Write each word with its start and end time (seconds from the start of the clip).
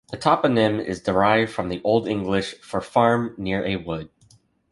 The 0.09 0.17
toponym 0.17 0.83
is 0.83 1.03
derived 1.03 1.51
from 1.51 1.69
the 1.69 1.79
Old 1.83 2.07
English 2.07 2.55
for 2.55 2.81
"farm 2.81 3.35
near 3.37 3.63
a 3.63 3.75
wood". 3.75 4.09